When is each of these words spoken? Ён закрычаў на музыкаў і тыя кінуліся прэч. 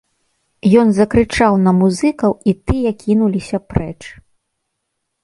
Ён 0.83 0.87
закрычаў 0.99 1.57
на 1.65 1.71
музыкаў 1.81 2.31
і 2.53 2.55
тыя 2.71 2.89
кінуліся 3.05 3.57
прэч. 3.75 3.99